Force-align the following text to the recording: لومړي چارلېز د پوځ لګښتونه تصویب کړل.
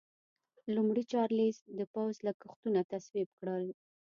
لومړي 0.75 1.03
چارلېز 1.11 1.57
د 1.77 1.79
پوځ 1.93 2.15
لګښتونه 2.27 2.79
تصویب 2.91 3.29
کړل. 3.39 3.65